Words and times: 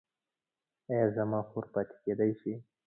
ایا 0.89 1.05
زما 1.15 1.39
خور 1.49 1.65
پاتې 1.73 1.95
کیدی 2.03 2.31
شي؟ 2.41 2.53